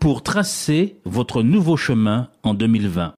[0.00, 3.14] Pour tracer votre nouveau chemin en 2020.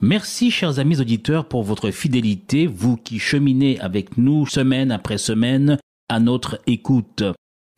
[0.00, 5.78] Merci, chers amis auditeurs, pour votre fidélité, vous qui cheminez avec nous semaine après semaine
[6.08, 7.24] à notre écoute.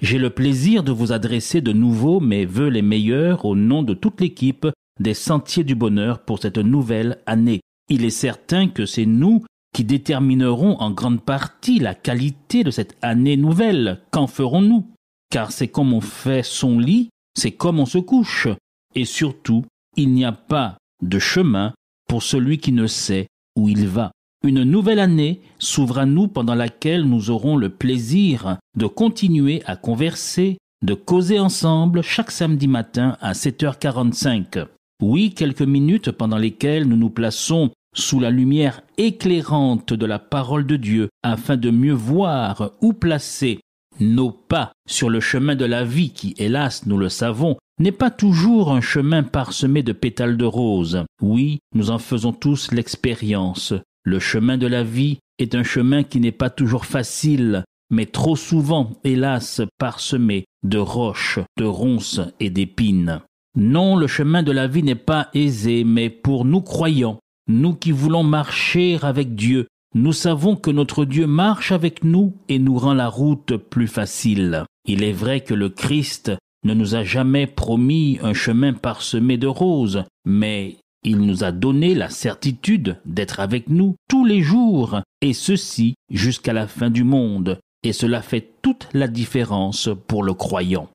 [0.03, 3.95] J'ai le plaisir de vous adresser de nouveau mes vœux les meilleurs au nom de
[3.95, 4.67] toute l'équipe
[5.01, 7.61] des Sentiers du Bonheur pour cette nouvelle année.
[7.89, 9.43] Il est certain que c'est nous
[9.75, 14.03] qui déterminerons en grande partie la qualité de cette année nouvelle.
[14.11, 14.87] Qu'en ferons-nous?
[15.31, 18.49] Car c'est comme on fait son lit, c'est comme on se couche.
[18.95, 19.65] Et surtout,
[19.97, 21.73] il n'y a pas de chemin
[22.09, 23.27] pour celui qui ne sait
[23.57, 24.13] où il va.
[24.45, 29.75] Une nouvelle année s'ouvre à nous pendant laquelle nous aurons le plaisir de continuer à
[29.75, 34.67] converser, de causer ensemble chaque samedi matin à 7h45.
[35.03, 40.67] Oui, quelques minutes pendant lesquelles nous nous plaçons sous la lumière éclairante de la parole
[40.67, 43.61] de Dieu afin de mieux voir où placer
[44.01, 48.11] nos pas sur le chemin de la vie qui, hélas, nous le savons, n'est pas
[48.11, 51.05] toujours un chemin parsemé de pétales de rose.
[51.21, 53.75] Oui, nous en faisons tous l'expérience.
[54.05, 58.37] Le chemin de la vie est un chemin qui n'est pas toujours facile, mais trop
[58.37, 63.21] souvent, hélas, parsemé de roches, de ronces et d'épines.
[63.57, 67.93] Non, le chemin de la vie n'est pas aisé, mais pour nous croyants, nous qui
[67.93, 72.95] voulons marcher avec Dieu, nous savons que notre Dieu marche avec nous et nous rend
[72.95, 74.65] la route plus facile.
[74.87, 76.33] Il est vrai que le Christ
[76.65, 81.95] ne nous a jamais promis un chemin parsemé de roses, mais il nous a donné
[81.95, 87.61] la certitude d'être avec nous tous les jours, et ceci jusqu'à la fin du monde,
[87.83, 90.89] et cela fait toute la différence pour le croyant.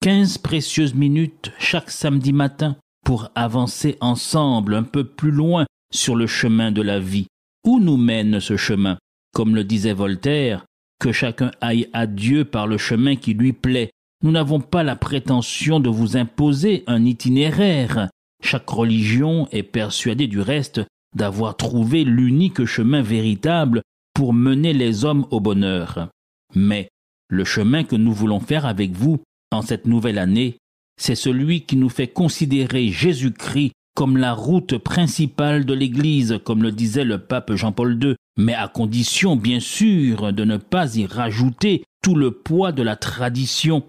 [0.00, 6.26] Quinze précieuses minutes chaque samedi matin pour avancer ensemble un peu plus loin sur le
[6.26, 7.26] chemin de la vie.
[7.64, 8.98] Où nous mène ce chemin
[9.34, 10.64] Comme le disait Voltaire,
[10.98, 13.90] que chacun aille à Dieu par le chemin qui lui plaît.
[14.22, 18.08] Nous n'avons pas la prétention de vous imposer un itinéraire.
[18.42, 20.80] Chaque religion est persuadée du reste
[21.14, 23.82] d'avoir trouvé l'unique chemin véritable
[24.14, 26.08] pour mener les hommes au bonheur.
[26.54, 26.88] Mais
[27.28, 29.18] le chemin que nous voulons faire avec vous
[29.52, 30.58] en cette nouvelle année,
[31.00, 36.70] c'est celui qui nous fait considérer Jésus-Christ comme la route principale de l'Église, comme le
[36.70, 41.82] disait le pape Jean-Paul II, mais à condition, bien sûr, de ne pas y rajouter
[42.00, 43.82] tout le poids de la tradition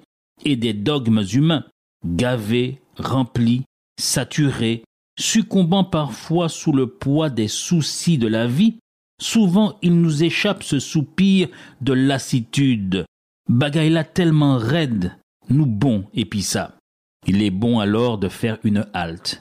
[0.44, 1.64] et des dogmes humains,
[2.04, 3.66] gavés, remplis,
[4.00, 4.84] saturés,
[5.20, 8.80] succombant parfois sous le poids des soucis de la vie,
[9.22, 11.50] souvent il nous échappe ce soupir
[11.82, 13.06] de lassitude.
[13.48, 15.16] Bagaille tellement raide,
[15.50, 16.80] nous bon et ça.
[17.28, 19.40] Il est bon alors de faire une halte,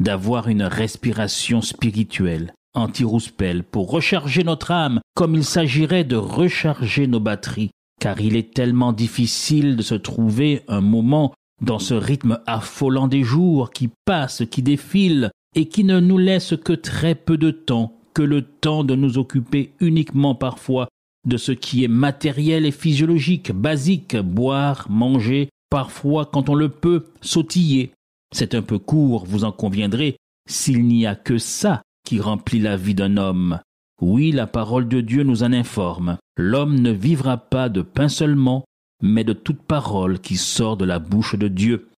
[0.00, 7.20] d'avoir une respiration spirituelle, anti-rouspelle, pour recharger notre âme comme il s'agirait de recharger nos
[7.20, 7.70] batteries,
[8.00, 13.22] car il est tellement difficile de se trouver un moment dans ce rythme affolant des
[13.22, 17.94] jours qui passent, qui défilent, et qui ne nous laisse que très peu de temps,
[18.14, 20.88] que le temps de nous occuper uniquement parfois
[21.26, 27.06] de ce qui est matériel et physiologique, basique, boire, manger, parfois quand on le peut,
[27.20, 27.92] sautiller.
[28.32, 30.16] C'est un peu court, vous en conviendrez,
[30.48, 33.60] s'il n'y a que ça qui remplit la vie d'un homme.
[34.00, 36.18] Oui, la parole de Dieu nous en informe.
[36.36, 38.64] L'homme ne vivra pas de pain seulement,
[39.02, 41.88] mais de toute parole qui sort de la bouche de Dieu.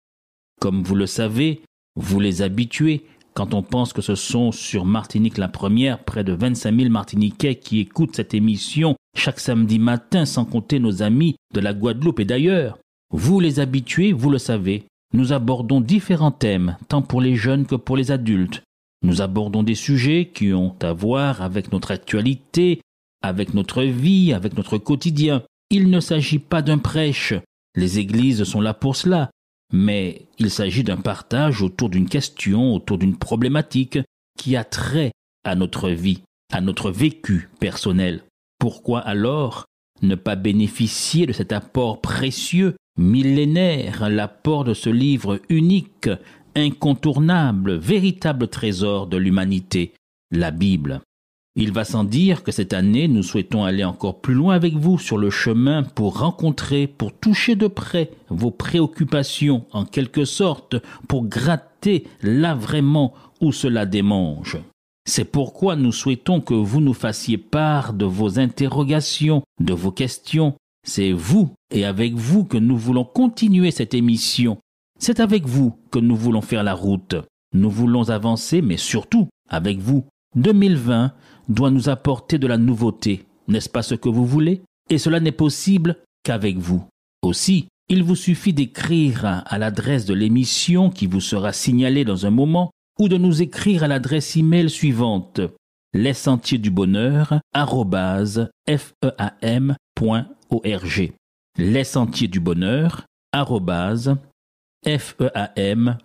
[0.60, 1.62] Comme vous le savez,
[1.96, 6.32] vous les habitués, quand on pense que ce sont sur Martinique la première près de
[6.32, 11.60] 25 000 Martiniquais qui écoutent cette émission chaque samedi matin sans compter nos amis de
[11.60, 12.78] la Guadeloupe et d'ailleurs.
[13.10, 14.84] Vous les habitués, vous le savez,
[15.14, 18.62] nous abordons différents thèmes, tant pour les jeunes que pour les adultes.
[19.02, 22.82] Nous abordons des sujets qui ont à voir avec notre actualité,
[23.22, 25.42] avec notre vie, avec notre quotidien.
[25.70, 27.32] Il ne s'agit pas d'un prêche.
[27.74, 29.30] Les églises sont là pour cela
[29.74, 33.98] mais il s'agit d'un partage autour d'une question, autour d'une problématique
[34.38, 35.10] qui a trait
[35.42, 36.22] à notre vie,
[36.52, 38.22] à notre vécu personnel.
[38.60, 39.64] Pourquoi alors
[40.02, 46.08] ne pas bénéficier de cet apport précieux, millénaire, l'apport de ce livre unique,
[46.54, 49.92] incontournable, véritable trésor de l'humanité,
[50.30, 51.00] la Bible
[51.56, 54.98] Il va sans dire que cette année, nous souhaitons aller encore plus loin avec vous
[54.98, 60.76] sur le chemin pour rencontrer, pour toucher de près vos préoccupations, en quelque sorte,
[61.08, 64.58] pour gratter là vraiment où cela démange.
[65.06, 70.54] C'est pourquoi nous souhaitons que vous nous fassiez part de vos interrogations, de vos questions.
[70.84, 74.58] C'est vous et avec vous que nous voulons continuer cette émission.
[74.98, 77.16] C'est avec vous que nous voulons faire la route.
[77.54, 80.04] Nous voulons avancer, mais surtout avec vous.
[80.36, 81.12] 2020
[81.48, 84.62] doit nous apporter de la nouveauté, n'est-ce pas ce que vous voulez?
[84.90, 86.84] Et cela n'est possible qu'avec vous.
[87.22, 92.30] Aussi, il vous suffit d'écrire à l'adresse de l'émission qui vous sera signalée dans un
[92.30, 95.40] moment ou de nous écrire à l'adresse email suivante
[95.92, 97.40] les sentiers du bonheur
[99.98, 101.12] feam.org
[101.56, 103.06] les sentiers du bonheur
[104.86, 105.98] feam.org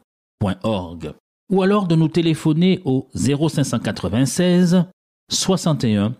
[1.52, 4.86] ou alors de nous téléphoner au 0596
[5.32, 6.16] 61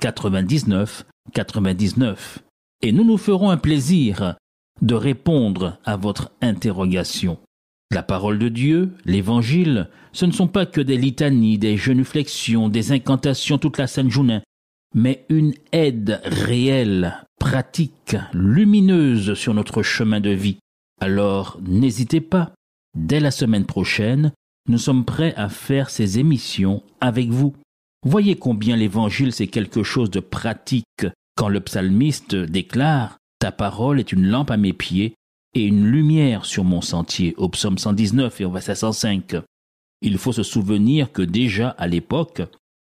[0.00, 2.44] 99 99
[2.82, 4.36] et nous nous ferons un plaisir
[4.82, 7.38] de répondre à votre interrogation.
[7.90, 12.92] La parole de Dieu, l'Évangile, ce ne sont pas que des litanies, des genuflexions, des
[12.92, 14.40] incantations toute la Sainte Journée,
[14.94, 20.58] mais une aide réelle, pratique, lumineuse sur notre chemin de vie.
[21.00, 22.52] Alors n'hésitez pas,
[22.96, 24.32] dès la semaine prochaine,
[24.68, 27.54] nous sommes prêts à faire ces émissions avec vous.
[28.06, 31.06] Voyez combien l'évangile c'est quelque chose de pratique
[31.36, 35.14] quand le psalmiste déclare Ta parole est une lampe à mes pieds
[35.54, 39.36] et une lumière sur mon sentier au psaume 119 et au verset 105.
[40.00, 42.42] Il faut se souvenir que déjà à l'époque,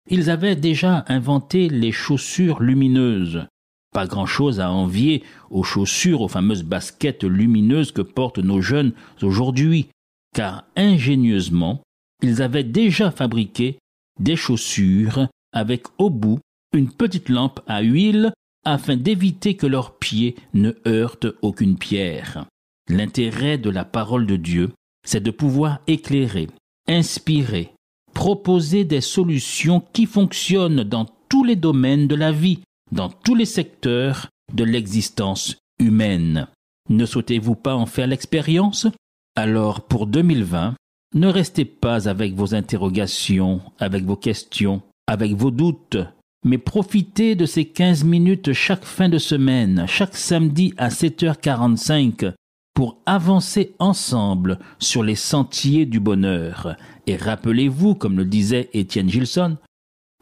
[0.10, 3.46] ils avaient déjà inventé les chaussures lumineuses.
[3.94, 9.88] Pas grand-chose à envier aux chaussures, aux fameuses baskets lumineuses que portent nos jeunes aujourd'hui,
[10.36, 11.82] car ingénieusement,
[12.22, 13.78] ils avaient déjà fabriqué
[14.20, 16.40] des chaussures avec au bout
[16.74, 18.32] une petite lampe à huile
[18.66, 22.46] afin d'éviter que leurs pieds ne heurtent aucune pierre.
[22.90, 24.72] L'intérêt de la parole de Dieu,
[25.06, 26.48] c'est de pouvoir éclairer,
[26.88, 27.72] inspirer,
[28.14, 32.60] proposer des solutions qui fonctionnent dans tous les domaines de la vie,
[32.92, 36.48] dans tous les secteurs de l'existence humaine.
[36.90, 38.88] Ne souhaitez-vous pas en faire l'expérience?
[39.36, 40.76] Alors pour 2020,
[41.16, 45.98] ne restez pas avec vos interrogations, avec vos questions, avec vos doutes,
[46.46, 52.34] mais profitez de ces 15 minutes chaque fin de semaine, chaque samedi à 7h45
[52.74, 56.76] pour avancer ensemble sur les sentiers du bonheur.
[57.08, 59.58] Et rappelez-vous, comme le disait Étienne Gilson,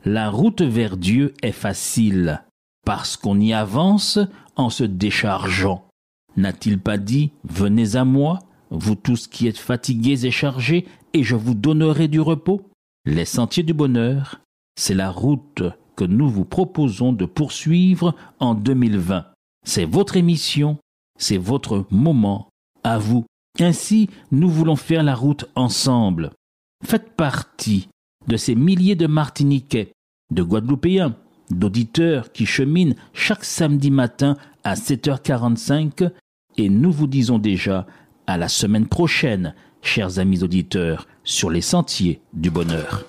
[0.06, 2.44] la route vers Dieu est facile
[2.86, 4.20] parce qu'on y avance
[4.56, 5.88] en se déchargeant.
[6.36, 8.40] N'a-t-il pas dit Venez à moi
[8.70, 12.70] vous tous qui êtes fatigués et chargés, et je vous donnerai du repos.
[13.06, 14.42] Les sentiers du bonheur,
[14.76, 15.64] c'est la route
[15.96, 19.26] que nous vous proposons de poursuivre en 2020.
[19.66, 20.78] C'est votre émission,
[21.18, 22.50] c'est votre moment
[22.84, 23.26] à vous.
[23.60, 26.32] Ainsi, nous voulons faire la route ensemble.
[26.86, 27.88] Faites partie
[28.28, 29.94] de ces milliers de Martiniquais,
[30.32, 31.16] de Guadeloupéens,
[31.50, 36.12] d'auditeurs qui cheminent chaque samedi matin à 7h45
[36.58, 37.88] et nous vous disons déjà
[38.26, 43.06] à la semaine prochaine, chers amis auditeurs, sur les sentiers du bonheur.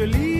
[0.00, 0.39] usually